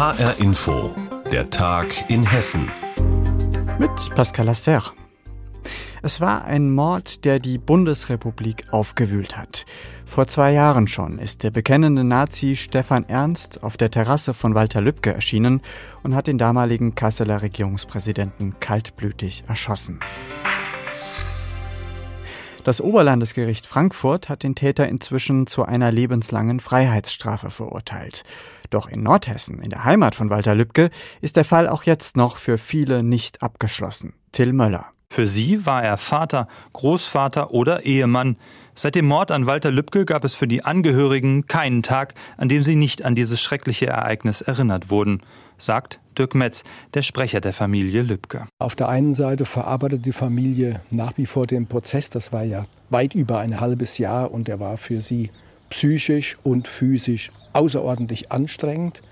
HR 0.00 0.40
Info, 0.40 0.94
der 1.30 1.44
Tag 1.50 2.10
in 2.10 2.24
Hessen. 2.24 2.70
Mit 3.78 3.90
Pascal 4.14 4.46
Lasser. 4.46 4.82
Es 6.00 6.22
war 6.22 6.46
ein 6.46 6.70
Mord, 6.70 7.26
der 7.26 7.38
die 7.38 7.58
Bundesrepublik 7.58 8.64
aufgewühlt 8.70 9.36
hat. 9.36 9.66
Vor 10.06 10.26
zwei 10.26 10.52
Jahren 10.52 10.88
schon 10.88 11.18
ist 11.18 11.42
der 11.42 11.50
bekennende 11.50 12.02
Nazi 12.02 12.56
Stefan 12.56 13.06
Ernst 13.10 13.62
auf 13.62 13.76
der 13.76 13.90
Terrasse 13.90 14.32
von 14.32 14.54
Walter 14.54 14.80
Lübcke 14.80 15.12
erschienen 15.12 15.60
und 16.02 16.14
hat 16.14 16.28
den 16.28 16.38
damaligen 16.38 16.94
Kasseler 16.94 17.42
Regierungspräsidenten 17.42 18.58
kaltblütig 18.58 19.44
erschossen. 19.48 20.00
Das 22.62 22.82
Oberlandesgericht 22.82 23.66
Frankfurt 23.66 24.28
hat 24.28 24.42
den 24.42 24.54
Täter 24.54 24.86
inzwischen 24.86 25.46
zu 25.46 25.64
einer 25.64 25.90
lebenslangen 25.90 26.60
Freiheitsstrafe 26.60 27.48
verurteilt. 27.48 28.22
Doch 28.68 28.86
in 28.86 29.02
Nordhessen, 29.02 29.60
in 29.60 29.70
der 29.70 29.84
Heimat 29.84 30.14
von 30.14 30.28
Walter 30.28 30.54
Lübcke, 30.54 30.90
ist 31.22 31.36
der 31.36 31.46
Fall 31.46 31.68
auch 31.68 31.84
jetzt 31.84 32.18
noch 32.18 32.36
für 32.36 32.58
viele 32.58 33.02
nicht 33.02 33.42
abgeschlossen. 33.42 34.12
Till 34.32 34.52
Möller. 34.52 34.86
Für 35.08 35.26
sie 35.26 35.64
war 35.64 35.82
er 35.82 35.96
Vater, 35.96 36.48
Großvater 36.74 37.50
oder 37.50 37.84
Ehemann. 37.84 38.36
Seit 38.82 38.94
dem 38.94 39.04
Mord 39.04 39.30
an 39.30 39.44
Walter 39.44 39.70
Lübcke 39.70 40.06
gab 40.06 40.24
es 40.24 40.34
für 40.34 40.48
die 40.48 40.64
Angehörigen 40.64 41.46
keinen 41.46 41.82
Tag, 41.82 42.14
an 42.38 42.48
dem 42.48 42.62
sie 42.62 42.76
nicht 42.76 43.04
an 43.04 43.14
dieses 43.14 43.38
schreckliche 43.38 43.88
Ereignis 43.88 44.40
erinnert 44.40 44.88
wurden, 44.88 45.20
sagt 45.58 46.00
Dirk 46.16 46.34
Metz, 46.34 46.64
der 46.94 47.02
Sprecher 47.02 47.42
der 47.42 47.52
Familie 47.52 48.00
Lübcke. 48.00 48.46
Auf 48.58 48.76
der 48.76 48.88
einen 48.88 49.12
Seite 49.12 49.44
verarbeitet 49.44 50.06
die 50.06 50.12
Familie 50.12 50.80
nach 50.90 51.12
wie 51.18 51.26
vor 51.26 51.46
den 51.46 51.66
Prozess. 51.66 52.08
Das 52.08 52.32
war 52.32 52.42
ja 52.42 52.64
weit 52.88 53.14
über 53.14 53.40
ein 53.40 53.60
halbes 53.60 53.98
Jahr 53.98 54.32
und 54.32 54.48
er 54.48 54.60
war 54.60 54.78
für 54.78 55.02
sie 55.02 55.28
psychisch 55.68 56.38
und 56.42 56.66
physisch 56.66 57.28
außerordentlich 57.52 58.32
anstrengend. 58.32 59.02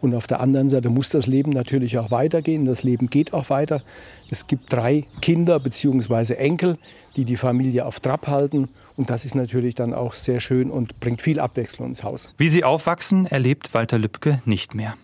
Und 0.00 0.14
auf 0.14 0.26
der 0.26 0.40
anderen 0.40 0.68
Seite 0.68 0.88
muss 0.88 1.10
das 1.10 1.26
Leben 1.26 1.50
natürlich 1.50 1.98
auch 1.98 2.10
weitergehen. 2.10 2.64
Das 2.64 2.82
Leben 2.82 3.10
geht 3.10 3.32
auch 3.32 3.50
weiter. 3.50 3.82
Es 4.30 4.46
gibt 4.46 4.72
drei 4.72 5.04
Kinder 5.20 5.58
bzw. 5.60 6.34
Enkel, 6.34 6.78
die 7.16 7.24
die 7.24 7.36
Familie 7.36 7.84
auf 7.86 8.00
Trab 8.00 8.26
halten. 8.26 8.68
Und 8.96 9.10
das 9.10 9.24
ist 9.24 9.34
natürlich 9.34 9.74
dann 9.74 9.94
auch 9.94 10.14
sehr 10.14 10.40
schön 10.40 10.70
und 10.70 11.00
bringt 11.00 11.22
viel 11.22 11.40
Abwechslung 11.40 11.88
ins 11.88 12.02
Haus. 12.02 12.32
Wie 12.38 12.48
sie 12.48 12.64
aufwachsen, 12.64 13.26
erlebt 13.26 13.74
Walter 13.74 13.98
Lübcke 13.98 14.42
nicht 14.44 14.74
mehr. 14.74 14.94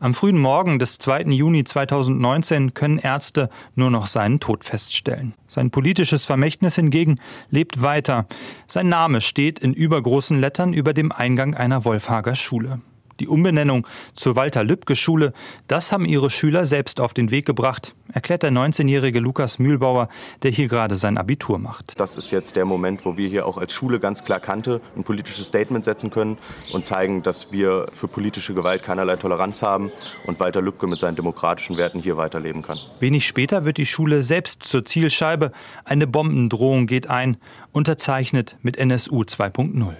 Am 0.00 0.14
frühen 0.14 0.38
Morgen 0.38 0.78
des 0.78 0.98
2. 0.98 1.22
Juni 1.24 1.64
2019 1.64 2.74
können 2.74 2.98
Ärzte 2.98 3.48
nur 3.74 3.90
noch 3.90 4.06
seinen 4.06 4.40
Tod 4.40 4.64
feststellen. 4.64 5.34
Sein 5.46 5.70
politisches 5.70 6.26
Vermächtnis 6.26 6.76
hingegen 6.76 7.20
lebt 7.50 7.82
weiter. 7.82 8.26
Sein 8.66 8.88
Name 8.88 9.20
steht 9.20 9.58
in 9.58 9.72
übergroßen 9.72 10.38
Lettern 10.38 10.72
über 10.72 10.92
dem 10.92 11.12
Eingang 11.12 11.54
einer 11.54 11.84
Wolfhager 11.84 12.34
Schule. 12.34 12.80
Die 13.22 13.28
Umbenennung 13.28 13.86
zur 14.16 14.34
Walter-Lübcke-Schule, 14.34 15.32
das 15.68 15.92
haben 15.92 16.06
ihre 16.06 16.28
Schüler 16.28 16.64
selbst 16.64 16.98
auf 16.98 17.14
den 17.14 17.30
Weg 17.30 17.46
gebracht, 17.46 17.94
erklärt 18.12 18.42
der 18.42 18.50
19-jährige 18.50 19.20
Lukas 19.20 19.60
Mühlbauer, 19.60 20.08
der 20.42 20.50
hier 20.50 20.66
gerade 20.66 20.96
sein 20.96 21.16
Abitur 21.16 21.60
macht. 21.60 22.00
Das 22.00 22.16
ist 22.16 22.32
jetzt 22.32 22.56
der 22.56 22.64
Moment, 22.64 23.04
wo 23.04 23.16
wir 23.16 23.28
hier 23.28 23.46
auch 23.46 23.58
als 23.58 23.72
Schule 23.72 24.00
ganz 24.00 24.24
klar 24.24 24.40
Kante 24.40 24.80
ein 24.96 25.04
politisches 25.04 25.46
Statement 25.46 25.84
setzen 25.84 26.10
können 26.10 26.36
und 26.72 26.84
zeigen, 26.84 27.22
dass 27.22 27.52
wir 27.52 27.86
für 27.92 28.08
politische 28.08 28.54
Gewalt 28.54 28.82
keinerlei 28.82 29.14
Toleranz 29.14 29.62
haben 29.62 29.92
und 30.26 30.40
Walter 30.40 30.60
Lübcke 30.60 30.88
mit 30.88 30.98
seinen 30.98 31.14
demokratischen 31.14 31.76
Werten 31.76 32.00
hier 32.00 32.16
weiterleben 32.16 32.62
kann. 32.62 32.80
Wenig 32.98 33.24
später 33.24 33.64
wird 33.64 33.76
die 33.76 33.86
Schule 33.86 34.24
selbst 34.24 34.64
zur 34.64 34.84
Zielscheibe. 34.84 35.52
Eine 35.84 36.08
Bombendrohung 36.08 36.88
geht 36.88 37.08
ein, 37.08 37.36
unterzeichnet 37.70 38.56
mit 38.62 38.76
NSU 38.76 39.22
2.0. 39.22 39.94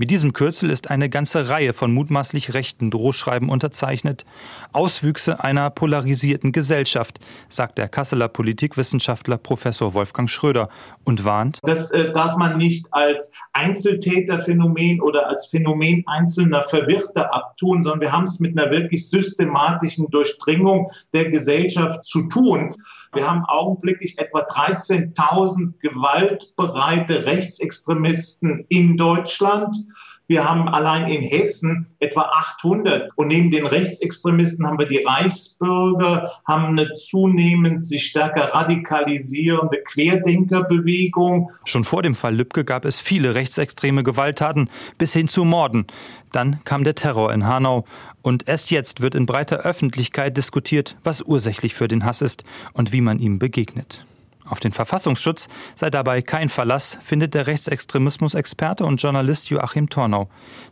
Mit 0.00 0.12
diesem 0.12 0.32
Kürzel 0.32 0.70
ist 0.70 0.92
eine 0.92 1.10
ganze 1.10 1.48
Reihe 1.48 1.72
von 1.72 1.92
mutmaßlich 1.92 2.54
rechten 2.54 2.92
Drohschreiben 2.92 3.48
unterzeichnet. 3.48 4.24
Auswüchse 4.72 5.42
einer 5.42 5.70
polarisierten 5.70 6.52
Gesellschaft, 6.52 7.18
sagt 7.48 7.78
der 7.78 7.88
Kasseler 7.88 8.28
Politikwissenschaftler 8.28 9.38
Professor 9.38 9.94
Wolfgang 9.94 10.30
Schröder 10.30 10.68
und 11.02 11.24
warnt. 11.24 11.58
Das 11.64 11.90
äh, 11.90 12.12
darf 12.12 12.36
man 12.36 12.58
nicht 12.58 12.86
als 12.92 13.34
Einzeltäterphänomen 13.52 15.00
oder 15.00 15.26
als 15.26 15.46
Phänomen 15.46 16.04
einzelner 16.06 16.62
Verwirrter 16.68 17.34
abtun, 17.34 17.82
sondern 17.82 18.00
wir 18.00 18.12
haben 18.12 18.24
es 18.24 18.38
mit 18.38 18.56
einer 18.56 18.70
wirklich 18.70 19.08
systematischen 19.08 20.08
Durchdringung 20.10 20.86
der 21.12 21.28
Gesellschaft 21.28 22.04
zu 22.04 22.28
tun. 22.28 22.72
Wir 23.14 23.28
haben 23.28 23.44
augenblicklich 23.46 24.16
etwa 24.18 24.42
13.000 24.42 25.72
gewaltbereite 25.80 27.24
Rechtsextremisten 27.24 28.64
in 28.68 28.96
Deutschland. 28.96 29.87
Wir 30.28 30.48
haben 30.48 30.68
allein 30.68 31.08
in 31.08 31.22
Hessen 31.22 31.86
etwa 32.00 32.20
800. 32.20 33.10
Und 33.16 33.28
neben 33.28 33.50
den 33.50 33.66
Rechtsextremisten 33.66 34.66
haben 34.66 34.78
wir 34.78 34.86
die 34.86 35.02
Reichsbürger, 35.02 36.30
haben 36.46 36.78
eine 36.78 36.92
zunehmend 36.92 37.82
sich 37.82 38.04
stärker 38.04 38.52
radikalisierende 38.52 39.78
Querdenkerbewegung. 39.82 41.50
Schon 41.64 41.84
vor 41.84 42.02
dem 42.02 42.14
Fall 42.14 42.34
Lübcke 42.34 42.66
gab 42.66 42.84
es 42.84 43.00
viele 43.00 43.34
rechtsextreme 43.34 44.04
Gewalttaten 44.04 44.68
bis 44.98 45.14
hin 45.14 45.28
zu 45.28 45.46
Morden. 45.46 45.86
Dann 46.30 46.60
kam 46.64 46.84
der 46.84 46.94
Terror 46.94 47.32
in 47.32 47.46
Hanau. 47.46 47.86
Und 48.20 48.46
erst 48.46 48.70
jetzt 48.70 49.00
wird 49.00 49.14
in 49.14 49.24
breiter 49.24 49.60
Öffentlichkeit 49.60 50.36
diskutiert, 50.36 50.96
was 51.04 51.22
ursächlich 51.22 51.74
für 51.74 51.88
den 51.88 52.04
Hass 52.04 52.20
ist 52.20 52.44
und 52.74 52.92
wie 52.92 53.00
man 53.00 53.18
ihm 53.18 53.38
begegnet. 53.38 54.04
Auf 54.48 54.60
den 54.60 54.72
Verfassungsschutz 54.72 55.48
sei 55.74 55.90
dabei 55.90 56.22
kein 56.22 56.48
Verlass, 56.48 56.98
findet 57.02 57.34
der 57.34 57.46
Rechtsextremismus-Experte 57.46 58.84
und 58.84 59.00
Journalist 59.02 59.50
Joachim 59.50 59.88
Tornau. 59.88 60.28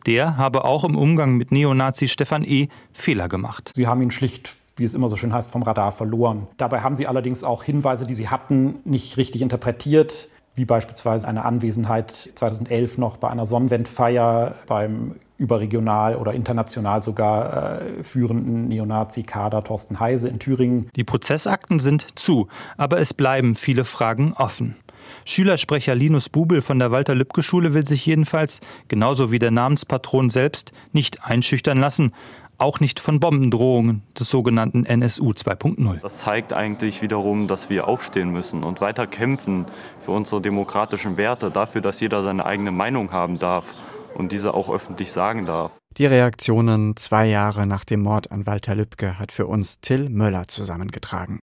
Der 0.06 0.36
habe 0.36 0.64
auch 0.64 0.84
im 0.84 0.96
Umgang 0.96 1.36
mit 1.36 1.52
Neonazi 1.52 2.08
Stefan 2.08 2.44
E. 2.44 2.68
Fehler 2.92 3.28
gemacht. 3.28 3.72
Sie 3.74 3.86
haben 3.86 4.02
ihn 4.02 4.10
schlicht 4.10 4.56
wie 4.76 4.84
es 4.84 4.94
immer 4.94 5.08
so 5.08 5.16
schön 5.16 5.32
heißt, 5.32 5.50
vom 5.50 5.62
Radar 5.62 5.90
verloren. 5.90 6.48
Dabei 6.58 6.80
haben 6.80 6.94
sie 6.96 7.06
allerdings 7.06 7.44
auch 7.44 7.62
Hinweise, 7.62 8.06
die 8.06 8.14
sie 8.14 8.28
hatten, 8.28 8.80
nicht 8.84 9.16
richtig 9.16 9.40
interpretiert, 9.40 10.28
wie 10.54 10.64
beispielsweise 10.64 11.26
eine 11.26 11.44
Anwesenheit 11.44 12.30
2011 12.34 12.98
noch 12.98 13.16
bei 13.16 13.28
einer 13.28 13.46
Sonnenwendfeier 13.46 14.54
beim 14.66 15.14
überregional 15.38 16.16
oder 16.16 16.32
international 16.32 17.02
sogar 17.02 17.80
äh, 17.80 18.04
führenden 18.04 18.68
Neonazi-Kader 18.68 19.62
Thorsten 19.62 20.00
Heise 20.00 20.28
in 20.28 20.38
Thüringen. 20.38 20.90
Die 20.96 21.04
Prozessakten 21.04 21.78
sind 21.78 22.18
zu, 22.18 22.48
aber 22.76 22.98
es 22.98 23.12
bleiben 23.12 23.54
viele 23.54 23.84
Fragen 23.84 24.32
offen. 24.32 24.76
Schülersprecher 25.24 25.94
Linus 25.94 26.28
Bubel 26.28 26.62
von 26.62 26.78
der 26.78 26.90
Walter-Lübcke-Schule 26.90 27.74
will 27.74 27.86
sich 27.86 28.06
jedenfalls, 28.06 28.60
genauso 28.88 29.30
wie 29.30 29.38
der 29.38 29.50
Namenspatron 29.50 30.30
selbst, 30.30 30.72
nicht 30.92 31.24
einschüchtern 31.24 31.78
lassen. 31.78 32.12
Auch 32.58 32.80
nicht 32.80 33.00
von 33.00 33.20
Bombendrohungen 33.20 34.02
des 34.18 34.30
sogenannten 34.30 34.86
NSU 34.86 35.32
2.0. 35.32 36.00
Das 36.00 36.20
zeigt 36.20 36.54
eigentlich 36.54 37.02
wiederum, 37.02 37.48
dass 37.48 37.68
wir 37.68 37.86
aufstehen 37.86 38.30
müssen 38.30 38.64
und 38.64 38.80
weiter 38.80 39.06
kämpfen 39.06 39.66
für 40.00 40.12
unsere 40.12 40.40
demokratischen 40.40 41.18
Werte, 41.18 41.50
dafür, 41.50 41.82
dass 41.82 42.00
jeder 42.00 42.22
seine 42.22 42.46
eigene 42.46 42.70
Meinung 42.70 43.12
haben 43.12 43.38
darf 43.38 43.74
und 44.16 44.32
diese 44.32 44.54
auch 44.54 44.72
öffentlich 44.72 45.12
sagen 45.12 45.46
darf. 45.46 45.72
Die 45.96 46.06
Reaktionen 46.06 46.96
zwei 46.96 47.26
Jahre 47.26 47.66
nach 47.66 47.84
dem 47.84 48.00
Mord 48.00 48.32
an 48.32 48.46
Walter 48.46 48.74
Lübcke 48.74 49.18
hat 49.18 49.32
für 49.32 49.46
uns 49.46 49.80
Till 49.80 50.08
Möller 50.10 50.48
zusammengetragen. 50.48 51.38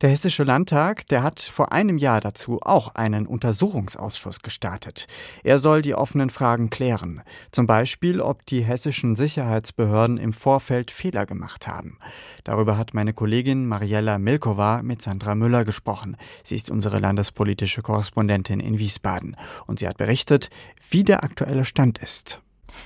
Der 0.00 0.08
Hessische 0.08 0.44
Landtag, 0.44 1.06
der 1.08 1.22
hat 1.22 1.40
vor 1.40 1.72
einem 1.72 1.98
Jahr 1.98 2.22
dazu 2.22 2.58
auch 2.62 2.94
einen 2.94 3.26
Untersuchungsausschuss 3.26 4.40
gestartet. 4.40 5.06
Er 5.44 5.58
soll 5.58 5.82
die 5.82 5.94
offenen 5.94 6.30
Fragen 6.30 6.70
klären. 6.70 7.20
Zum 7.52 7.66
Beispiel, 7.66 8.22
ob 8.22 8.46
die 8.46 8.62
hessischen 8.62 9.14
Sicherheitsbehörden 9.14 10.16
im 10.16 10.32
Vorfeld 10.32 10.90
Fehler 10.90 11.26
gemacht 11.26 11.68
haben. 11.68 11.98
Darüber 12.44 12.78
hat 12.78 12.94
meine 12.94 13.12
Kollegin 13.12 13.66
Mariella 13.66 14.16
Milkova 14.16 14.80
mit 14.80 15.02
Sandra 15.02 15.34
Müller 15.34 15.66
gesprochen. 15.66 16.16
Sie 16.44 16.56
ist 16.56 16.70
unsere 16.70 16.98
landespolitische 16.98 17.82
Korrespondentin 17.82 18.60
in 18.60 18.78
Wiesbaden. 18.78 19.36
Und 19.66 19.80
sie 19.80 19.86
hat 19.86 19.98
berichtet, 19.98 20.48
wie 20.88 21.04
der 21.04 21.24
aktuelle 21.24 21.66
Stand 21.66 21.98
ist. 21.98 22.40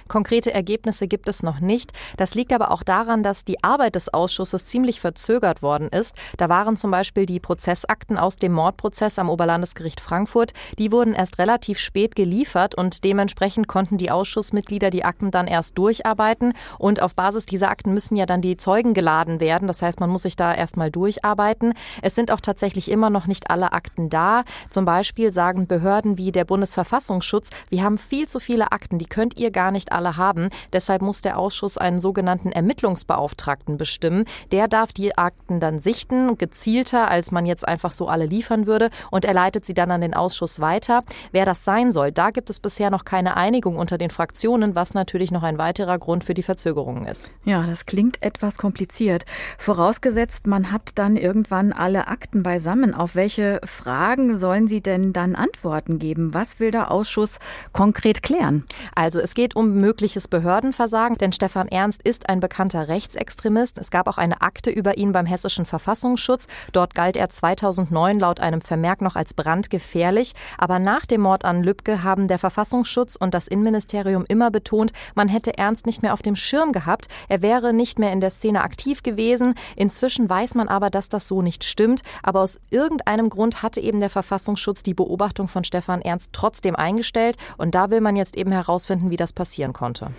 Konkrete 0.08 0.52
Ergebnisse 0.52 1.08
gibt 1.08 1.28
es 1.28 1.42
noch 1.42 1.60
nicht. 1.60 1.92
Das 2.16 2.34
liegt 2.34 2.52
aber 2.52 2.70
auch 2.70 2.82
daran, 2.82 3.22
dass 3.22 3.44
die 3.44 3.62
Arbeit 3.62 3.94
des 3.94 4.12
Ausschusses 4.12 4.64
ziemlich 4.64 5.00
verzögert 5.00 5.62
worden 5.62 5.88
ist. 5.88 6.14
Da 6.36 6.48
waren 6.48 6.76
zum 6.76 6.90
Beispiel 6.90 7.26
die 7.26 7.40
Prozessakten 7.40 8.18
aus 8.18 8.36
dem 8.36 8.52
Mordprozess 8.52 9.18
am 9.18 9.30
Oberlandesgericht 9.30 10.00
Frankfurt. 10.00 10.52
Die 10.78 10.92
wurden 10.92 11.14
erst 11.14 11.38
relativ 11.38 11.78
spät 11.78 12.16
geliefert 12.16 12.74
und 12.74 13.04
dementsprechend 13.04 13.68
konnten 13.68 13.98
die 13.98 14.10
Ausschussmitglieder 14.10 14.90
die 14.90 15.04
Akten 15.04 15.30
dann 15.30 15.46
erst 15.46 15.78
durcharbeiten. 15.78 16.54
Und 16.78 17.02
auf 17.02 17.14
Basis 17.14 17.46
dieser 17.46 17.70
Akten 17.70 17.94
müssen 17.94 18.16
ja 18.16 18.26
dann 18.26 18.42
die 18.42 18.56
Zeugen 18.56 18.94
geladen 18.94 19.40
werden. 19.40 19.68
Das 19.68 19.82
heißt, 19.82 20.00
man 20.00 20.10
muss 20.10 20.22
sich 20.22 20.36
da 20.36 20.54
erstmal 20.54 20.90
durcharbeiten. 20.90 21.74
Es 22.02 22.14
sind 22.14 22.30
auch 22.30 22.40
tatsächlich 22.40 22.90
immer 22.90 23.10
noch 23.10 23.26
nicht 23.26 23.50
alle 23.50 23.72
Akten 23.72 24.10
da. 24.10 24.44
Zum 24.70 24.84
Beispiel 24.84 25.32
sagen 25.32 25.66
Behörden 25.66 26.18
wie 26.18 26.32
der 26.32 26.44
Bundesverfassungsschutz, 26.44 27.50
wir 27.70 27.82
haben 27.82 27.98
viel 27.98 28.28
zu 28.28 28.40
viele 28.40 28.72
Akten, 28.72 28.98
die 28.98 29.06
könnt 29.06 29.38
ihr 29.38 29.50
gar 29.50 29.70
nicht 29.70 29.83
alle 29.92 30.16
haben. 30.16 30.48
Deshalb 30.72 31.02
muss 31.02 31.22
der 31.22 31.38
Ausschuss 31.38 31.78
einen 31.78 31.98
sogenannten 31.98 32.52
Ermittlungsbeauftragten 32.52 33.76
bestimmen. 33.76 34.24
Der 34.52 34.68
darf 34.68 34.92
die 34.92 35.16
Akten 35.16 35.60
dann 35.60 35.78
sichten, 35.78 36.38
gezielter, 36.38 37.08
als 37.08 37.30
man 37.30 37.46
jetzt 37.46 37.66
einfach 37.66 37.92
so 37.92 38.08
alle 38.08 38.26
liefern 38.26 38.66
würde. 38.66 38.90
Und 39.10 39.24
er 39.24 39.34
leitet 39.34 39.66
sie 39.66 39.74
dann 39.74 39.90
an 39.90 40.00
den 40.00 40.14
Ausschuss 40.14 40.60
weiter. 40.60 41.02
Wer 41.32 41.44
das 41.44 41.64
sein 41.64 41.92
soll, 41.92 42.12
da 42.12 42.30
gibt 42.30 42.50
es 42.50 42.60
bisher 42.60 42.90
noch 42.90 43.04
keine 43.04 43.36
Einigung 43.36 43.76
unter 43.76 43.98
den 43.98 44.10
Fraktionen, 44.10 44.74
was 44.74 44.94
natürlich 44.94 45.30
noch 45.30 45.42
ein 45.42 45.58
weiterer 45.58 45.98
Grund 45.98 46.24
für 46.24 46.34
die 46.34 46.42
Verzögerungen 46.42 47.06
ist. 47.06 47.30
Ja, 47.44 47.62
das 47.62 47.86
klingt 47.86 48.22
etwas 48.22 48.58
kompliziert. 48.58 49.24
Vorausgesetzt, 49.58 50.46
man 50.46 50.72
hat 50.72 50.92
dann 50.94 51.16
irgendwann 51.16 51.72
alle 51.72 52.08
Akten 52.08 52.42
beisammen. 52.42 52.94
Auf 52.94 53.14
welche 53.14 53.60
Fragen 53.64 54.36
sollen 54.36 54.68
Sie 54.68 54.80
denn 54.80 55.12
dann 55.12 55.34
Antworten 55.34 55.98
geben? 55.98 56.34
Was 56.34 56.60
will 56.60 56.70
der 56.70 56.90
Ausschuss 56.90 57.38
konkret 57.72 58.22
klären? 58.22 58.64
Also 58.94 59.20
es 59.20 59.34
geht 59.34 59.56
um 59.56 59.73
mögliches 59.74 60.28
Behördenversagen, 60.28 61.18
denn 61.18 61.32
Stefan 61.32 61.68
Ernst 61.68 62.02
ist 62.02 62.28
ein 62.28 62.40
bekannter 62.40 62.88
Rechtsextremist. 62.88 63.78
Es 63.78 63.90
gab 63.90 64.08
auch 64.08 64.18
eine 64.18 64.40
Akte 64.40 64.70
über 64.70 64.96
ihn 64.96 65.12
beim 65.12 65.26
hessischen 65.26 65.66
Verfassungsschutz. 65.66 66.46
Dort 66.72 66.94
galt 66.94 67.16
er 67.16 67.28
2009 67.28 68.18
laut 68.18 68.40
einem 68.40 68.60
Vermerk 68.60 69.02
noch 69.02 69.16
als 69.16 69.34
brandgefährlich. 69.34 70.32
Aber 70.58 70.78
nach 70.78 71.06
dem 71.06 71.20
Mord 71.20 71.44
an 71.44 71.62
Lübcke 71.62 72.02
haben 72.02 72.28
der 72.28 72.38
Verfassungsschutz 72.38 73.16
und 73.16 73.34
das 73.34 73.48
Innenministerium 73.48 74.24
immer 74.28 74.50
betont, 74.50 74.92
man 75.14 75.28
hätte 75.28 75.58
Ernst 75.58 75.86
nicht 75.86 76.02
mehr 76.02 76.14
auf 76.14 76.22
dem 76.22 76.36
Schirm 76.36 76.72
gehabt. 76.72 77.08
Er 77.28 77.42
wäre 77.42 77.72
nicht 77.72 77.98
mehr 77.98 78.12
in 78.12 78.20
der 78.20 78.30
Szene 78.30 78.62
aktiv 78.62 79.02
gewesen. 79.02 79.54
Inzwischen 79.76 80.28
weiß 80.28 80.54
man 80.54 80.68
aber, 80.68 80.90
dass 80.90 81.08
das 81.08 81.28
so 81.28 81.42
nicht 81.42 81.64
stimmt. 81.64 82.02
Aber 82.22 82.40
aus 82.40 82.60
irgendeinem 82.70 83.28
Grund 83.28 83.62
hatte 83.62 83.80
eben 83.80 84.00
der 84.00 84.10
Verfassungsschutz 84.10 84.82
die 84.82 84.94
Beobachtung 84.94 85.48
von 85.48 85.64
Stefan 85.64 86.02
Ernst 86.02 86.30
trotzdem 86.32 86.76
eingestellt. 86.76 87.36
Und 87.56 87.74
da 87.74 87.90
will 87.90 88.00
man 88.00 88.16
jetzt 88.16 88.36
eben 88.36 88.52
herausfinden, 88.52 89.10
wie 89.10 89.16
das 89.16 89.32
passieren 89.64 89.72
konnte. 89.72 90.10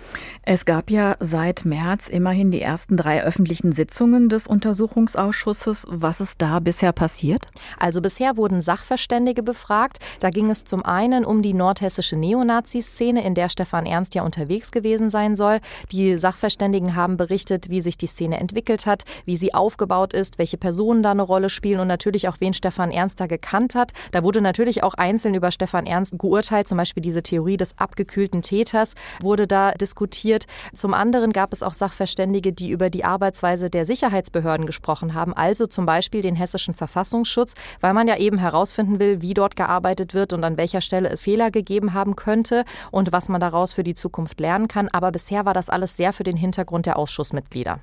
Es 0.42 0.64
gab 0.64 0.90
ja 0.90 1.16
seit 1.20 1.64
März 1.64 2.08
immerhin 2.08 2.50
die 2.50 2.62
ersten 2.62 2.96
drei 2.96 3.22
öffentlichen 3.22 3.72
Sitzungen 3.72 4.28
des 4.28 4.46
Untersuchungsausschusses. 4.46 5.86
Was 5.88 6.20
ist 6.20 6.40
da 6.42 6.60
bisher 6.60 6.92
passiert? 6.92 7.46
Also 7.78 8.00
bisher 8.00 8.36
wurden 8.36 8.60
Sachverständige 8.60 9.42
befragt. 9.42 9.98
Da 10.20 10.30
ging 10.30 10.50
es 10.50 10.64
zum 10.64 10.84
einen 10.84 11.24
um 11.24 11.42
die 11.42 11.54
nordhessische 11.54 12.16
Neonazi-Szene, 12.16 13.24
in 13.24 13.34
der 13.34 13.48
Stefan 13.48 13.86
Ernst 13.86 14.14
ja 14.14 14.22
unterwegs 14.22 14.70
gewesen 14.70 15.10
sein 15.10 15.34
soll. 15.34 15.60
Die 15.92 16.16
Sachverständigen 16.16 16.94
haben 16.94 17.16
berichtet, 17.16 17.70
wie 17.70 17.80
sich 17.80 17.98
die 17.98 18.06
Szene 18.06 18.38
entwickelt 18.38 18.86
hat, 18.86 19.04
wie 19.24 19.36
sie 19.36 19.54
aufgebaut 19.54 20.12
ist, 20.12 20.38
welche 20.38 20.56
Personen 20.56 21.02
da 21.02 21.10
eine 21.10 21.22
Rolle 21.22 21.48
spielen 21.48 21.80
und 21.80 21.88
natürlich 21.88 22.28
auch, 22.28 22.36
wen 22.40 22.54
Stefan 22.54 22.90
Ernst 22.90 23.20
da 23.20 23.26
gekannt 23.26 23.74
hat. 23.74 23.92
Da 24.12 24.22
wurde 24.22 24.40
natürlich 24.40 24.82
auch 24.82 24.94
einzeln 24.94 25.34
über 25.34 25.50
Stefan 25.50 25.86
Ernst 25.86 26.18
geurteilt, 26.18 26.68
zum 26.68 26.78
Beispiel 26.78 27.02
diese 27.02 27.22
Theorie 27.22 27.56
des 27.56 27.78
abgekühlten 27.78 28.42
Täters 28.42 28.94
wurde 29.20 29.35
da 29.44 29.72
diskutiert. 29.72 30.46
Zum 30.72 30.94
anderen 30.94 31.34
gab 31.34 31.52
es 31.52 31.62
auch 31.62 31.74
Sachverständige, 31.74 32.52
die 32.52 32.70
über 32.70 32.88
die 32.88 33.04
Arbeitsweise 33.04 33.68
der 33.68 33.84
Sicherheitsbehörden 33.84 34.66
gesprochen 34.66 35.12
haben, 35.12 35.34
also 35.34 35.66
zum 35.66 35.84
Beispiel 35.84 36.22
den 36.22 36.36
hessischen 36.36 36.72
Verfassungsschutz, 36.74 37.54
weil 37.80 37.92
man 37.92 38.08
ja 38.08 38.16
eben 38.16 38.38
herausfinden 38.38 39.00
will, 39.00 39.20
wie 39.20 39.34
dort 39.34 39.56
gearbeitet 39.56 40.14
wird 40.14 40.32
und 40.32 40.44
an 40.44 40.56
welcher 40.56 40.80
Stelle 40.80 41.10
es 41.10 41.22
Fehler 41.22 41.50
gegeben 41.50 41.92
haben 41.92 42.14
könnte 42.14 42.64
und 42.92 43.12
was 43.12 43.28
man 43.28 43.40
daraus 43.40 43.72
für 43.72 43.82
die 43.82 43.94
Zukunft 43.94 44.38
lernen 44.38 44.68
kann. 44.68 44.88
Aber 44.88 45.10
bisher 45.10 45.44
war 45.44 45.54
das 45.54 45.68
alles 45.68 45.96
sehr 45.96 46.12
für 46.12 46.22
den 46.22 46.36
Hintergrund 46.36 46.86
der 46.86 46.96
Ausschussmitglieder. 46.96 47.80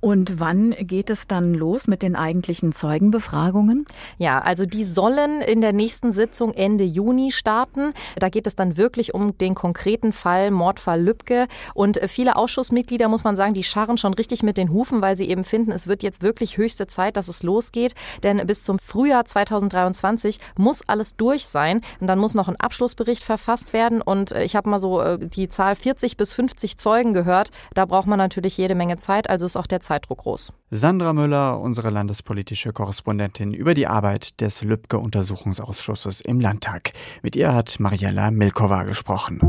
Und 0.00 0.40
wann 0.40 0.74
geht 0.80 1.08
es 1.08 1.28
dann 1.28 1.54
los 1.54 1.86
mit 1.86 2.02
den 2.02 2.16
eigentlichen 2.16 2.72
Zeugenbefragungen? 2.72 3.86
Ja, 4.18 4.40
also 4.40 4.66
die 4.66 4.84
sollen 4.84 5.40
in 5.40 5.60
der 5.60 5.72
nächsten 5.72 6.10
Sitzung 6.10 6.52
Ende 6.52 6.82
Juni 6.82 7.30
starten. 7.30 7.92
Da 8.18 8.28
geht 8.28 8.48
es 8.48 8.56
dann 8.56 8.76
wirklich 8.76 9.14
um 9.14 9.38
den 9.38 9.54
konkreten 9.54 10.12
Fall 10.12 10.50
Mordfall 10.50 10.89
Lübcke. 10.96 11.46
Und 11.74 12.00
viele 12.06 12.36
Ausschussmitglieder, 12.36 13.08
muss 13.08 13.24
man 13.24 13.36
sagen, 13.36 13.54
die 13.54 13.64
scharren 13.64 13.98
schon 13.98 14.14
richtig 14.14 14.42
mit 14.42 14.56
den 14.56 14.72
Hufen, 14.72 15.02
weil 15.02 15.16
sie 15.16 15.28
eben 15.28 15.44
finden, 15.44 15.72
es 15.72 15.86
wird 15.86 16.02
jetzt 16.02 16.22
wirklich 16.22 16.56
höchste 16.56 16.86
Zeit, 16.86 17.16
dass 17.16 17.28
es 17.28 17.42
losgeht. 17.42 17.94
Denn 18.22 18.46
bis 18.46 18.62
zum 18.62 18.78
Frühjahr 18.78 19.24
2023 19.24 20.38
muss 20.58 20.82
alles 20.88 21.16
durch 21.16 21.46
sein. 21.46 21.80
Und 22.00 22.06
dann 22.06 22.18
muss 22.18 22.34
noch 22.34 22.48
ein 22.48 22.56
Abschlussbericht 22.56 23.24
verfasst 23.24 23.72
werden. 23.72 24.00
Und 24.02 24.32
ich 24.32 24.56
habe 24.56 24.68
mal 24.68 24.78
so 24.78 25.00
äh, 25.00 25.18
die 25.18 25.48
Zahl 25.48 25.76
40 25.76 26.16
bis 26.16 26.32
50 26.32 26.78
Zeugen 26.78 27.12
gehört. 27.12 27.50
Da 27.74 27.84
braucht 27.84 28.06
man 28.06 28.18
natürlich 28.18 28.56
jede 28.56 28.74
Menge 28.74 28.96
Zeit, 28.96 29.28
also 29.28 29.46
ist 29.46 29.56
auch 29.56 29.66
der 29.66 29.80
Zeitdruck 29.80 30.18
groß. 30.18 30.52
Sandra 30.70 31.12
Müller, 31.12 31.60
unsere 31.60 31.90
landespolitische 31.90 32.72
Korrespondentin 32.72 33.52
über 33.52 33.74
die 33.74 33.86
Arbeit 33.86 34.40
des 34.40 34.62
Lübcke-Untersuchungsausschusses 34.62 36.20
im 36.20 36.40
Landtag. 36.40 36.92
Mit 37.22 37.36
ihr 37.36 37.54
hat 37.54 37.80
Mariella 37.80 38.30
Milkova 38.30 38.84
gesprochen. 38.84 39.40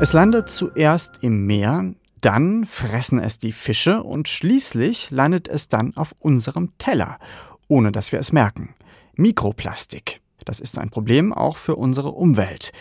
Es 0.00 0.14
landet 0.14 0.48
zuerst 0.48 1.22
im 1.22 1.44
Meer, 1.44 1.92
dann 2.22 2.64
fressen 2.64 3.18
es 3.18 3.36
die 3.36 3.52
Fische 3.52 4.02
und 4.02 4.28
schließlich 4.28 5.10
landet 5.10 5.46
es 5.46 5.68
dann 5.68 5.94
auf 5.94 6.14
unserem 6.20 6.72
Teller, 6.78 7.18
ohne 7.68 7.92
dass 7.92 8.10
wir 8.10 8.18
es 8.18 8.32
merken. 8.32 8.74
Mikroplastik. 9.16 10.22
Das 10.46 10.58
ist 10.58 10.78
ein 10.78 10.88
Problem 10.88 11.34
auch 11.34 11.58
für 11.58 11.76
unsere 11.76 12.12
Umwelt. 12.12 12.72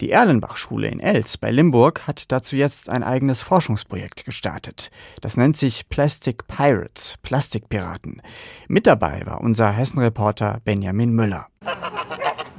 Die 0.00 0.12
Erlenbach-Schule 0.12 0.86
in 0.86 1.00
Els 1.00 1.38
bei 1.38 1.50
Limburg 1.50 2.06
hat 2.06 2.30
dazu 2.30 2.54
jetzt 2.54 2.88
ein 2.88 3.02
eigenes 3.02 3.42
Forschungsprojekt 3.42 4.24
gestartet. 4.24 4.92
Das 5.22 5.36
nennt 5.36 5.56
sich 5.56 5.88
Plastic 5.88 6.46
Pirates, 6.46 7.16
Plastikpiraten. 7.22 8.22
Mit 8.68 8.86
dabei 8.86 9.26
war 9.26 9.40
unser 9.40 9.72
Hessen-Reporter 9.72 10.60
Benjamin 10.64 11.14
Müller. 11.14 11.48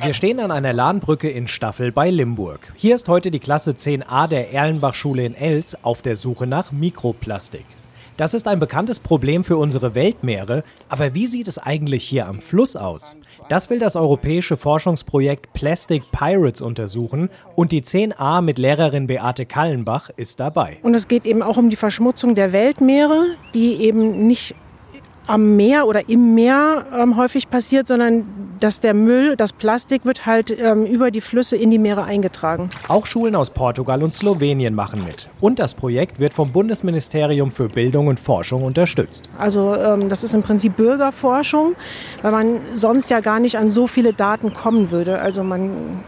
Wir 0.03 0.15
stehen 0.15 0.39
an 0.39 0.49
einer 0.49 0.73
Lahnbrücke 0.73 1.29
in 1.29 1.47
Staffel 1.47 1.91
bei 1.91 2.09
Limburg. 2.09 2.73
Hier 2.75 2.95
ist 2.95 3.07
heute 3.07 3.29
die 3.29 3.39
Klasse 3.39 3.73
10a 3.73 4.27
der 4.27 4.51
Erlenbach-Schule 4.51 5.23
in 5.23 5.35
Els 5.35 5.77
auf 5.83 6.01
der 6.01 6.15
Suche 6.15 6.47
nach 6.47 6.71
Mikroplastik. 6.71 7.65
Das 8.17 8.33
ist 8.33 8.47
ein 8.47 8.59
bekanntes 8.59 8.99
Problem 8.99 9.43
für 9.43 9.57
unsere 9.57 9.93
Weltmeere, 9.93 10.63
aber 10.89 11.13
wie 11.13 11.27
sieht 11.27 11.47
es 11.47 11.59
eigentlich 11.59 12.03
hier 12.03 12.27
am 12.27 12.39
Fluss 12.39 12.75
aus? 12.75 13.15
Das 13.47 13.69
will 13.69 13.77
das 13.77 13.95
europäische 13.95 14.57
Forschungsprojekt 14.57 15.53
Plastic 15.53 16.03
Pirates 16.11 16.61
untersuchen 16.61 17.29
und 17.55 17.71
die 17.71 17.83
10a 17.83 18.41
mit 18.41 18.57
Lehrerin 18.57 19.05
Beate 19.05 19.45
Kallenbach 19.45 20.09
ist 20.15 20.39
dabei. 20.39 20.79
Und 20.81 20.95
es 20.95 21.07
geht 21.07 21.27
eben 21.27 21.43
auch 21.43 21.57
um 21.57 21.69
die 21.69 21.75
Verschmutzung 21.75 22.33
der 22.33 22.53
Weltmeere, 22.53 23.35
die 23.53 23.75
eben 23.75 24.25
nicht 24.25 24.55
am 25.27 25.55
Meer 25.55 25.87
oder 25.87 26.09
im 26.09 26.35
Meer 26.35 26.85
ähm, 26.97 27.17
häufig 27.17 27.49
passiert, 27.49 27.87
sondern 27.87 28.25
dass 28.59 28.79
der 28.79 28.93
Müll, 28.93 29.35
das 29.35 29.53
Plastik 29.53 30.05
wird 30.05 30.25
halt 30.25 30.51
ähm, 30.51 30.85
über 30.85 31.11
die 31.11 31.21
Flüsse 31.21 31.57
in 31.57 31.71
die 31.71 31.79
Meere 31.79 32.03
eingetragen. 32.03 32.69
Auch 32.87 33.05
Schulen 33.05 33.35
aus 33.35 33.49
Portugal 33.49 34.03
und 34.03 34.13
Slowenien 34.13 34.75
machen 34.75 35.03
mit. 35.03 35.27
Und 35.39 35.59
das 35.59 35.73
Projekt 35.73 36.19
wird 36.19 36.33
vom 36.33 36.51
Bundesministerium 36.51 37.51
für 37.51 37.69
Bildung 37.69 38.07
und 38.07 38.19
Forschung 38.19 38.63
unterstützt. 38.63 39.29
Also 39.37 39.75
ähm, 39.75 40.09
das 40.09 40.23
ist 40.23 40.35
im 40.35 40.43
Prinzip 40.43 40.75
Bürgerforschung, 40.75 41.75
weil 42.21 42.31
man 42.31 42.61
sonst 42.73 43.09
ja 43.09 43.19
gar 43.19 43.39
nicht 43.39 43.57
an 43.57 43.69
so 43.69 43.87
viele 43.87 44.13
Daten 44.13 44.53
kommen 44.53 44.91
würde. 44.91 45.19
Also 45.19 45.43
man 45.43 46.03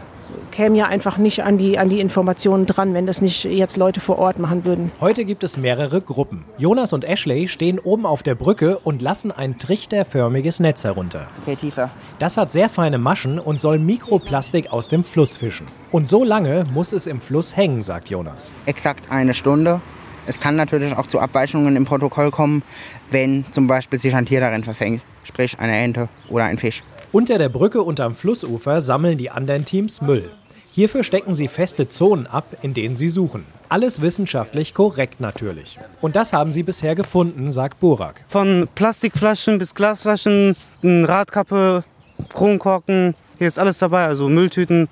käme 0.54 0.78
ja 0.78 0.86
einfach 0.86 1.18
nicht 1.18 1.42
an 1.42 1.58
die, 1.58 1.78
an 1.78 1.88
die 1.88 1.98
Informationen 1.98 2.64
dran, 2.64 2.94
wenn 2.94 3.06
das 3.06 3.20
nicht 3.20 3.44
jetzt 3.44 3.76
Leute 3.76 4.00
vor 4.00 4.18
Ort 4.18 4.38
machen 4.38 4.64
würden. 4.64 4.92
Heute 5.00 5.24
gibt 5.24 5.42
es 5.42 5.56
mehrere 5.56 6.00
Gruppen. 6.00 6.44
Jonas 6.58 6.92
und 6.92 7.04
Ashley 7.04 7.48
stehen 7.48 7.80
oben 7.80 8.06
auf 8.06 8.22
der 8.22 8.36
Brücke 8.36 8.78
und 8.78 9.02
lassen 9.02 9.32
ein 9.32 9.58
trichterförmiges 9.58 10.60
Netz 10.60 10.84
herunter. 10.84 11.26
Okay, 11.42 11.56
tiefer. 11.56 11.90
Das 12.20 12.36
hat 12.36 12.52
sehr 12.52 12.68
feine 12.68 12.98
Maschen 12.98 13.40
und 13.40 13.60
soll 13.60 13.80
Mikroplastik 13.80 14.70
aus 14.70 14.88
dem 14.88 15.02
Fluss 15.02 15.36
fischen. 15.36 15.66
Und 15.90 16.08
so 16.08 16.22
lange 16.22 16.64
muss 16.72 16.92
es 16.92 17.08
im 17.08 17.20
Fluss 17.20 17.56
hängen, 17.56 17.82
sagt 17.82 18.08
Jonas. 18.08 18.52
Exakt 18.66 19.10
eine 19.10 19.34
Stunde. 19.34 19.80
Es 20.26 20.38
kann 20.38 20.54
natürlich 20.54 20.96
auch 20.96 21.08
zu 21.08 21.18
Abweichungen 21.18 21.74
im 21.74 21.84
Protokoll 21.84 22.30
kommen, 22.30 22.62
wenn 23.10 23.44
zum 23.50 23.66
Beispiel 23.66 23.98
sich 23.98 24.14
ein 24.14 24.24
Tier 24.24 24.38
darin 24.38 24.62
verfängt, 24.62 25.02
sprich 25.24 25.58
eine 25.58 25.76
Ente 25.76 26.08
oder 26.30 26.44
ein 26.44 26.58
Fisch. 26.58 26.84
Unter 27.10 27.38
der 27.38 27.48
Brücke 27.48 27.82
und 27.82 28.00
am 28.00 28.14
Flussufer 28.14 28.80
sammeln 28.80 29.18
die 29.18 29.30
anderen 29.30 29.64
Teams 29.64 30.00
Müll. 30.00 30.30
Hierfür 30.74 31.04
stecken 31.04 31.36
sie 31.36 31.46
feste 31.46 31.88
Zonen 31.88 32.26
ab, 32.26 32.46
in 32.62 32.74
denen 32.74 32.96
sie 32.96 33.08
suchen. 33.08 33.46
Alles 33.68 34.00
wissenschaftlich 34.00 34.74
korrekt 34.74 35.20
natürlich. 35.20 35.78
Und 36.00 36.16
das 36.16 36.32
haben 36.32 36.50
sie 36.50 36.64
bisher 36.64 36.96
gefunden, 36.96 37.52
sagt 37.52 37.78
Burak. 37.78 38.24
Von 38.26 38.66
Plastikflaschen 38.74 39.58
bis 39.58 39.76
Glasflaschen, 39.76 40.56
Radkappe, 40.82 41.84
Kronkorken, 42.28 43.14
hier 43.38 43.46
ist 43.46 43.60
alles 43.60 43.78
dabei, 43.78 44.06
also 44.06 44.28
Mülltüten. 44.28 44.88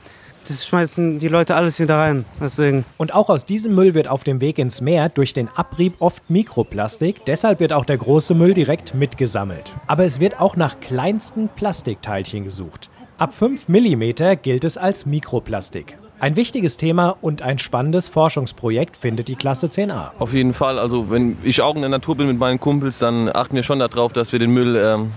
Das 0.46 0.64
schmeißen 0.64 1.18
die 1.18 1.26
Leute 1.28 1.56
alles 1.56 1.78
hier 1.78 1.86
da 1.86 1.98
rein. 1.98 2.26
Deswegen. 2.40 2.84
Und 2.96 3.12
auch 3.12 3.28
aus 3.28 3.44
diesem 3.44 3.74
Müll 3.74 3.94
wird 3.94 4.06
auf 4.06 4.22
dem 4.22 4.40
Weg 4.40 4.58
ins 4.58 4.80
Meer 4.80 5.08
durch 5.08 5.32
den 5.32 5.48
Abrieb 5.48 5.94
oft 5.98 6.30
Mikroplastik. 6.30 7.24
Deshalb 7.26 7.58
wird 7.58 7.72
auch 7.72 7.84
der 7.84 7.96
große 7.96 8.34
Müll 8.34 8.54
direkt 8.54 8.94
mitgesammelt. 8.94 9.72
Aber 9.88 10.04
es 10.04 10.20
wird 10.20 10.40
auch 10.40 10.54
nach 10.54 10.78
kleinsten 10.78 11.48
Plastikteilchen 11.48 12.44
gesucht. 12.44 12.88
Ab 13.18 13.34
5 13.34 13.68
mm 13.68 14.02
gilt 14.42 14.64
es 14.64 14.78
als 14.78 15.06
Mikroplastik. 15.06 15.98
Ein 16.18 16.36
wichtiges 16.36 16.76
Thema 16.76 17.16
und 17.20 17.42
ein 17.42 17.58
spannendes 17.58 18.08
Forschungsprojekt 18.08 18.96
findet 18.96 19.28
die 19.28 19.36
Klasse 19.36 19.66
10a. 19.66 20.12
Auf 20.18 20.32
jeden 20.32 20.54
Fall. 20.54 20.78
Also 20.78 21.10
wenn 21.10 21.36
ich 21.42 21.60
auch 21.60 21.74
in 21.74 21.82
der 21.82 21.90
Natur 21.90 22.16
bin 22.16 22.26
mit 22.26 22.38
meinen 22.38 22.58
Kumpels, 22.58 22.98
dann 22.98 23.28
achten 23.28 23.56
wir 23.56 23.62
schon 23.62 23.80
darauf, 23.80 24.12
dass 24.12 24.32
wir 24.32 24.38
den 24.38 24.52
Müll 24.52 24.76
ähm, 24.76 25.10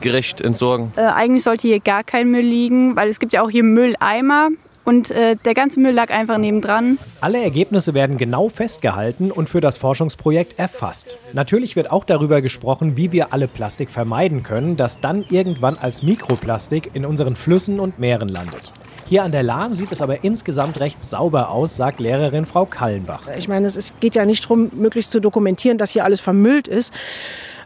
gerecht 0.00 0.40
entsorgen. 0.40 0.92
Äh, 0.96 1.02
eigentlich 1.02 1.42
sollte 1.42 1.68
hier 1.68 1.80
gar 1.80 2.04
kein 2.04 2.30
Müll 2.30 2.44
liegen, 2.44 2.94
weil 2.94 3.08
es 3.08 3.18
gibt 3.18 3.32
ja 3.32 3.42
auch 3.42 3.50
hier 3.50 3.64
Mülleimer 3.64 4.50
und 4.90 5.12
äh, 5.12 5.36
der 5.44 5.54
ganze 5.54 5.78
Müll 5.78 5.92
lag 5.92 6.10
einfach 6.10 6.36
nebendran. 6.36 6.98
Alle 7.20 7.40
Ergebnisse 7.40 7.94
werden 7.94 8.16
genau 8.18 8.48
festgehalten 8.48 9.30
und 9.30 9.48
für 9.48 9.60
das 9.60 9.76
Forschungsprojekt 9.76 10.58
erfasst. 10.58 11.16
Natürlich 11.32 11.76
wird 11.76 11.92
auch 11.92 12.02
darüber 12.02 12.42
gesprochen, 12.42 12.96
wie 12.96 13.12
wir 13.12 13.32
alle 13.32 13.46
Plastik 13.46 13.88
vermeiden 13.88 14.42
können, 14.42 14.76
das 14.76 15.00
dann 15.00 15.24
irgendwann 15.30 15.76
als 15.78 16.02
Mikroplastik 16.02 16.90
in 16.94 17.06
unseren 17.06 17.36
Flüssen 17.36 17.78
und 17.78 18.00
Meeren 18.00 18.28
landet. 18.28 18.72
Hier 19.06 19.22
an 19.22 19.30
der 19.30 19.44
Lahn 19.44 19.76
sieht 19.76 19.92
es 19.92 20.02
aber 20.02 20.24
insgesamt 20.24 20.80
recht 20.80 21.04
sauber 21.04 21.50
aus, 21.50 21.76
sagt 21.76 22.00
Lehrerin 22.00 22.44
Frau 22.44 22.64
Kallenbach. 22.64 23.28
Ich 23.38 23.46
meine, 23.46 23.68
es 23.68 23.92
geht 24.00 24.16
ja 24.16 24.24
nicht 24.24 24.42
darum, 24.42 24.72
möglichst 24.74 25.12
zu 25.12 25.20
dokumentieren, 25.20 25.78
dass 25.78 25.92
hier 25.92 26.04
alles 26.04 26.20
vermüllt 26.20 26.66
ist. 26.66 26.92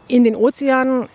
In 0.07 0.23
den 0.23 0.35
Ozeanen 0.35 1.07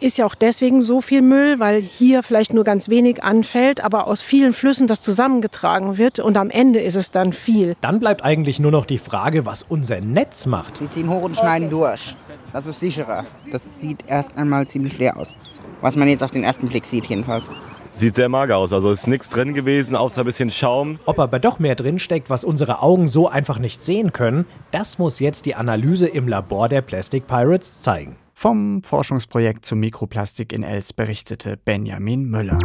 ist 0.00 0.18
ja 0.18 0.26
auch 0.26 0.34
deswegen 0.34 0.82
so 0.82 1.00
viel 1.00 1.22
Müll, 1.22 1.58
weil 1.58 1.80
hier 1.80 2.22
vielleicht 2.22 2.54
nur 2.54 2.64
ganz 2.64 2.88
wenig 2.88 3.24
anfällt, 3.24 3.82
aber 3.82 4.06
aus 4.06 4.22
vielen 4.22 4.52
Flüssen 4.52 4.86
das 4.86 5.00
zusammengetragen 5.00 5.98
wird 5.98 6.18
und 6.18 6.36
am 6.36 6.50
Ende 6.50 6.80
ist 6.80 6.94
es 6.94 7.10
dann 7.10 7.32
viel. 7.32 7.76
Dann 7.80 8.00
bleibt 8.00 8.22
eigentlich 8.24 8.60
nur 8.60 8.70
noch 8.70 8.86
die 8.86 8.98
Frage, 8.98 9.46
was 9.46 9.62
unser 9.62 10.00
Netz 10.00 10.46
macht. 10.46 10.80
Die 10.80 10.90
ziehen 10.90 11.08
hoch 11.08 11.22
und 11.22 11.36
schneiden 11.36 11.70
durch. 11.70 12.16
Das 12.52 12.66
ist 12.66 12.80
sicherer. 12.80 13.24
Das 13.50 13.80
sieht 13.80 14.04
erst 14.06 14.36
einmal 14.36 14.66
ziemlich 14.66 14.98
leer 14.98 15.16
aus. 15.16 15.34
Was 15.80 15.96
man 15.96 16.08
jetzt 16.08 16.22
auf 16.22 16.30
den 16.30 16.44
ersten 16.44 16.68
Blick 16.68 16.84
sieht 16.86 17.06
jedenfalls. 17.06 17.48
Sieht 17.92 18.14
sehr 18.14 18.28
mager 18.28 18.58
aus, 18.58 18.72
also 18.72 18.92
ist 18.92 19.08
nichts 19.08 19.28
drin 19.28 19.54
gewesen, 19.54 19.96
außer 19.96 20.20
ein 20.20 20.24
bisschen 20.24 20.50
Schaum. 20.50 21.00
Ob 21.04 21.18
aber 21.18 21.40
doch 21.40 21.58
mehr 21.58 21.74
drin 21.74 21.98
steckt, 21.98 22.30
was 22.30 22.44
unsere 22.44 22.80
Augen 22.80 23.08
so 23.08 23.28
einfach 23.28 23.58
nicht 23.58 23.84
sehen 23.84 24.12
können, 24.12 24.46
das 24.70 24.98
muss 24.98 25.18
jetzt 25.18 25.46
die 25.46 25.56
Analyse 25.56 26.06
im 26.06 26.28
Labor 26.28 26.68
der 26.68 26.82
Plastic 26.82 27.26
Pirates 27.26 27.80
zeigen. 27.80 28.16
Vom 28.40 28.84
Forschungsprojekt 28.84 29.66
zum 29.66 29.80
Mikroplastik 29.80 30.52
in 30.52 30.62
Els 30.62 30.92
berichtete 30.92 31.56
Benjamin 31.56 32.30
Müller. 32.30 32.56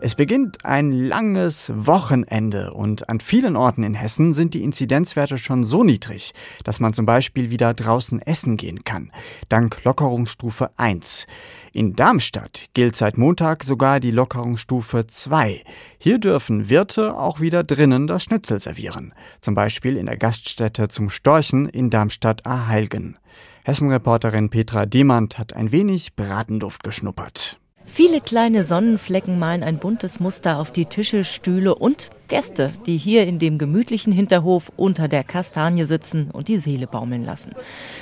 Es 0.00 0.14
beginnt 0.14 0.64
ein 0.64 0.92
langes 0.92 1.72
Wochenende 1.74 2.72
und 2.72 3.08
an 3.08 3.18
vielen 3.18 3.56
Orten 3.56 3.82
in 3.82 3.94
Hessen 3.94 4.32
sind 4.32 4.54
die 4.54 4.62
Inzidenzwerte 4.62 5.38
schon 5.38 5.64
so 5.64 5.82
niedrig, 5.82 6.34
dass 6.62 6.78
man 6.78 6.92
zum 6.92 7.04
Beispiel 7.04 7.50
wieder 7.50 7.74
draußen 7.74 8.22
essen 8.22 8.56
gehen 8.56 8.84
kann, 8.84 9.10
dank 9.48 9.82
Lockerungsstufe 9.82 10.70
1. 10.76 11.26
In 11.72 11.96
Darmstadt 11.96 12.66
gilt 12.74 12.94
seit 12.94 13.18
Montag 13.18 13.64
sogar 13.64 13.98
die 13.98 14.12
Lockerungsstufe 14.12 15.08
2. 15.08 15.64
Hier 15.98 16.18
dürfen 16.18 16.68
Wirte 16.68 17.18
auch 17.18 17.40
wieder 17.40 17.64
drinnen 17.64 18.06
das 18.06 18.22
Schnitzel 18.22 18.60
servieren, 18.60 19.14
zum 19.40 19.56
Beispiel 19.56 19.96
in 19.96 20.06
der 20.06 20.16
Gaststätte 20.16 20.86
zum 20.86 21.10
Storchen 21.10 21.68
in 21.68 21.90
Darmstadt-Aheilgen. 21.90 23.18
Hessen-Reporterin 23.66 24.50
Petra 24.50 24.84
Demand 24.84 25.38
hat 25.38 25.56
ein 25.56 25.72
wenig 25.72 26.14
Bratenduft 26.16 26.82
geschnuppert. 26.82 27.58
Viele 27.86 28.20
kleine 28.20 28.64
Sonnenflecken 28.64 29.38
malen 29.38 29.62
ein 29.62 29.78
buntes 29.78 30.20
Muster 30.20 30.58
auf 30.58 30.70
die 30.70 30.84
Tische, 30.84 31.24
Stühle 31.24 31.74
und 31.74 32.10
Gäste, 32.28 32.74
die 32.84 32.98
hier 32.98 33.26
in 33.26 33.38
dem 33.38 33.56
gemütlichen 33.56 34.12
Hinterhof 34.12 34.70
unter 34.76 35.08
der 35.08 35.24
Kastanie 35.24 35.84
sitzen 35.84 36.30
und 36.30 36.48
die 36.48 36.58
Seele 36.58 36.86
baumeln 36.86 37.24
lassen. 37.24 37.54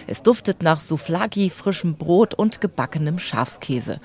Es 0.08 0.24
duftet 0.24 0.64
nach 0.64 0.80
Souflaki, 0.80 1.48
frischem 1.50 1.94
Brot 1.94 2.34
und 2.34 2.60
gebackenem 2.60 3.20
Schafskäse. 3.20 4.00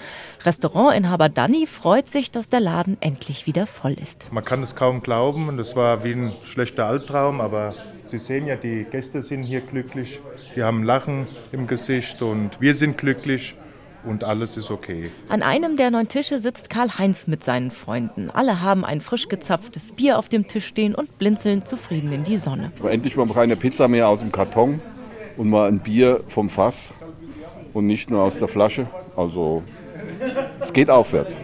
Restaurantinhaber 0.46 1.30
Danny 1.30 1.66
freut 1.66 2.10
sich, 2.10 2.30
dass 2.30 2.50
der 2.50 2.60
Laden 2.60 2.98
endlich 3.00 3.48
wieder 3.48 3.66
voll 3.66 3.94
ist. 3.94 4.32
Man 4.32 4.46
kann 4.46 4.62
es 4.62 4.76
kaum 4.76 5.02
glauben 5.02 5.48
und 5.50 5.58
es 5.58 5.76
war 5.76 6.06
wie 6.06 6.12
ein 6.12 6.34
schlechter 6.44 6.86
Albtraum, 6.86 7.42
aber 7.42 7.74
Sie 8.08 8.20
sehen 8.20 8.48
ja, 8.48 8.56
die 8.56 8.86
Gäste 8.90 9.22
sind 9.22 9.44
hier 9.44 9.60
glücklich, 9.60 10.22
die 10.56 10.64
haben 10.64 10.84
Lachen 10.84 11.28
im 11.52 11.68
Gesicht 11.68 12.22
und 12.22 12.52
wir 12.62 12.74
sind 12.74 12.98
glücklich 12.98 13.56
und 14.06 14.24
alles 14.24 14.56
ist 14.56 14.72
okay. 14.72 15.12
An 15.28 15.44
einem 15.44 15.76
der 15.76 15.92
neun 15.92 16.08
Tische 16.08 16.42
sitzt 16.42 16.70
Karl-Heinz 16.70 17.28
mit 17.28 17.44
seinen 17.44 17.70
Freunden. 17.70 18.30
Alle 18.32 18.62
haben 18.62 18.86
ein 18.86 19.02
frisch 19.02 19.28
gezapftes 19.28 19.92
Bier 19.92 20.18
auf 20.18 20.30
dem 20.30 20.48
Tisch 20.48 20.66
stehen 20.66 20.96
und 20.96 21.18
blinzeln 21.18 21.66
zufrieden 21.66 22.14
in 22.14 22.24
die 22.24 22.38
Sonne. 22.38 22.72
Endlich 22.90 23.18
mal 23.18 23.28
keine 23.28 23.58
Pizza 23.58 23.90
mehr 23.90 24.08
aus 24.08 24.22
dem 24.22 24.32
Karton 24.32 24.80
und 25.36 25.50
mal 25.50 25.68
ein 25.68 25.80
Bier 25.80 26.24
vom 26.30 26.48
Fass 26.50 26.94
und 27.74 27.88
nicht 27.88 28.10
nur 28.10 28.22
aus 28.24 28.40
der 28.40 28.48
Flasche. 28.48 28.88
Also 29.18 29.64
es 30.62 30.72
geht 30.72 30.90
aufwärts. 30.90 31.42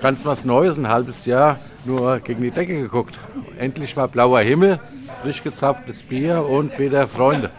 Ganz 0.00 0.24
was 0.24 0.44
Neues, 0.44 0.78
ein 0.78 0.88
halbes 0.88 1.26
Jahr 1.26 1.58
nur 1.84 2.20
gegen 2.20 2.42
die 2.42 2.50
Decke 2.52 2.80
geguckt. 2.80 3.18
Endlich 3.58 3.96
mal 3.96 4.06
blauer 4.06 4.40
Himmel, 4.40 4.78
frisch 5.24 5.42
gezapftes 5.42 6.02
Bier 6.02 6.46
und 6.46 6.78
wieder 6.78 7.08
Freunde. 7.08 7.50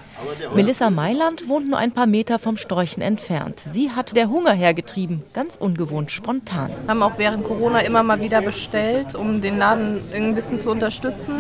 Melissa 0.54 0.90
Mailand 0.90 1.48
wohnt 1.48 1.68
nur 1.68 1.78
ein 1.78 1.92
paar 1.92 2.06
Meter 2.06 2.40
vom 2.40 2.58
Storchen 2.58 3.02
entfernt. 3.02 3.62
Sie 3.72 3.92
hat 3.92 4.16
der 4.16 4.30
Hunger 4.30 4.54
hergetrieben, 4.54 5.24
ganz 5.34 5.56
ungewohnt 5.56 6.12
spontan. 6.12 6.72
Haben 6.88 7.04
auch 7.04 7.18
während 7.18 7.44
Corona 7.44 7.80
immer 7.80 8.04
mal 8.04 8.22
wieder 8.22 8.42
bestellt, 8.42 9.16
um 9.16 9.42
den 9.42 9.58
Laden 9.58 10.02
ein 10.14 10.36
bisschen 10.36 10.58
zu 10.58 10.70
unterstützen. 10.70 11.36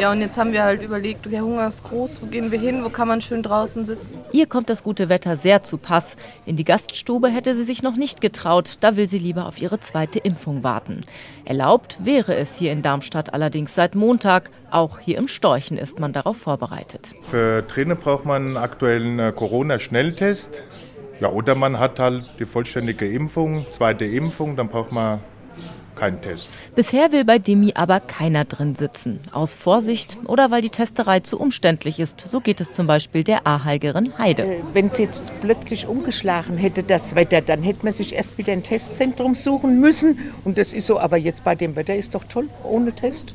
Ja, 0.00 0.10
und 0.10 0.20
jetzt 0.20 0.38
haben 0.38 0.52
wir 0.52 0.64
halt 0.64 0.82
überlegt, 0.82 1.30
der 1.30 1.42
Hunger 1.42 1.68
ist 1.68 1.84
groß, 1.84 2.22
wo 2.22 2.26
gehen 2.26 2.50
wir 2.50 2.58
hin, 2.58 2.82
wo 2.82 2.88
kann 2.88 3.08
man 3.08 3.20
schön 3.20 3.42
draußen 3.42 3.84
sitzen. 3.84 4.18
Ihr 4.32 4.46
kommt 4.46 4.70
das 4.70 4.82
gute 4.82 5.08
Wetter 5.08 5.36
sehr 5.36 5.62
zu 5.62 5.76
Pass. 5.76 6.16
In 6.46 6.56
die 6.56 6.64
Gaststube 6.64 7.28
hätte 7.28 7.54
sie 7.54 7.64
sich 7.64 7.82
noch 7.82 7.96
nicht 7.96 8.20
getraut, 8.20 8.78
da 8.80 8.96
will 8.96 9.08
sie 9.08 9.18
lieber 9.18 9.46
auf 9.46 9.60
ihre 9.60 9.80
zweite 9.80 10.18
Impfung 10.18 10.62
warten. 10.62 11.04
Erlaubt 11.44 11.98
wäre 12.02 12.34
es 12.34 12.56
hier 12.56 12.72
in 12.72 12.82
Darmstadt 12.82 13.34
allerdings 13.34 13.74
seit 13.74 13.94
Montag. 13.94 14.50
Auch 14.70 14.98
hier 14.98 15.18
im 15.18 15.28
Storchen 15.28 15.76
ist 15.76 16.00
man 16.00 16.14
darauf 16.14 16.38
vorbereitet. 16.38 17.10
Für 17.22 17.62
drinnen 17.62 17.98
braucht 18.02 18.26
man 18.26 18.42
einen 18.42 18.56
aktuellen 18.56 19.18
äh, 19.18 19.32
Corona-Schnelltest. 19.34 20.62
Ja, 21.20 21.30
oder 21.30 21.54
man 21.54 21.78
hat 21.78 21.98
halt 21.98 22.24
die 22.38 22.44
vollständige 22.44 23.08
Impfung, 23.08 23.64
zweite 23.70 24.04
Impfung, 24.04 24.56
dann 24.56 24.68
braucht 24.68 24.92
man 24.92 25.20
keinen 25.94 26.20
Test. 26.20 26.50
Bisher 26.74 27.12
will 27.12 27.24
bei 27.24 27.38
Demi 27.38 27.72
aber 27.74 28.00
keiner 28.00 28.44
drin 28.44 28.74
sitzen. 28.74 29.20
Aus 29.30 29.54
Vorsicht 29.54 30.18
oder 30.24 30.50
weil 30.50 30.62
die 30.62 30.70
Testerei 30.70 31.20
zu 31.20 31.38
umständlich 31.38 32.00
ist. 32.00 32.20
So 32.20 32.40
geht 32.40 32.60
es 32.60 32.72
zum 32.72 32.86
Beispiel 32.86 33.22
der 33.22 33.46
Ahalgerin 33.46 34.12
Heide. 34.18 34.42
Äh, 34.42 34.56
Wenn 34.72 34.86
es 34.86 34.98
jetzt 34.98 35.22
plötzlich 35.40 35.86
umgeschlagen 35.86 36.56
hätte, 36.56 36.82
das 36.82 37.14
Wetter, 37.14 37.40
dann 37.40 37.62
hätte 37.62 37.84
man 37.84 37.92
sich 37.92 38.14
erst 38.14 38.36
wieder 38.36 38.52
ein 38.52 38.62
Testzentrum 38.62 39.34
suchen 39.34 39.80
müssen. 39.80 40.18
Und 40.44 40.58
das 40.58 40.72
ist 40.72 40.86
so, 40.86 40.98
aber 40.98 41.18
jetzt 41.18 41.44
bei 41.44 41.54
dem 41.54 41.76
Wetter 41.76 41.94
ist 41.94 42.14
doch 42.14 42.24
toll, 42.24 42.48
ohne 42.64 42.92
Test. 42.92 43.34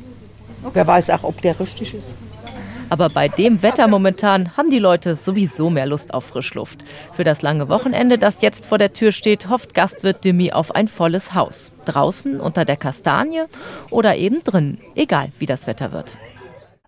Okay. 0.63 0.71
Wer 0.73 0.87
weiß 0.87 1.11
auch, 1.11 1.23
ob 1.23 1.41
der 1.41 1.59
richtig 1.59 1.93
ist. 1.93 2.17
Aber 2.89 3.09
bei 3.09 3.27
dem 3.27 3.61
Wetter 3.61 3.87
momentan 3.87 4.55
haben 4.55 4.69
die 4.69 4.79
Leute 4.79 5.15
sowieso 5.15 5.69
mehr 5.69 5.85
Lust 5.85 6.13
auf 6.13 6.25
Frischluft. 6.25 6.83
Für 7.13 7.25
das 7.25 7.41
lange 7.41 7.67
Wochenende, 7.67 8.17
das 8.17 8.41
jetzt 8.41 8.65
vor 8.65 8.77
der 8.77 8.93
Tür 8.93 9.11
steht, 9.11 9.49
hofft 9.49 9.73
Gastwirt 9.73 10.23
Demi 10.23 10.53
auf 10.53 10.73
ein 10.73 10.87
volles 10.87 11.33
Haus. 11.33 11.71
Draußen 11.85 12.39
unter 12.39 12.63
der 12.63 12.77
Kastanie 12.77 13.43
oder 13.89 14.15
eben 14.15 14.43
drin, 14.43 14.79
egal 14.95 15.31
wie 15.37 15.45
das 15.45 15.67
Wetter 15.67 15.91
wird. 15.91 16.13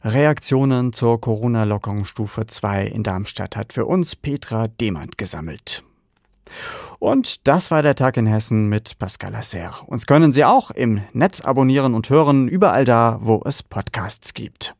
Reaktionen 0.02 0.94
zur 0.94 1.20
Corona-Lockerungsstufe 1.20 2.48
2 2.48 2.86
in 2.86 3.04
Darmstadt 3.04 3.58
hat 3.58 3.74
für 3.74 3.86
uns 3.86 4.16
Petra 4.16 4.68
Demand 4.68 5.18
gesammelt. 5.18 5.84
Und 7.00 7.48
das 7.48 7.72
war 7.72 7.82
der 7.82 7.96
Tag 7.96 8.16
in 8.16 8.26
Hessen 8.26 8.70
mit 8.70 8.98
Pascal 9.00 9.34
Lasser. 9.34 9.72
Uns 9.88 10.06
können 10.06 10.32
Sie 10.32 10.46
auch 10.46 10.72
im 10.72 11.02
Netz 11.12 11.42
abonnieren 11.42 11.94
und 11.94 12.10
hören, 12.10 12.48
überall 12.48 12.86
da, 12.86 13.20
wo 13.22 13.42
es 13.46 13.62
Podcasts 13.62 14.34
gibt. 14.34 14.76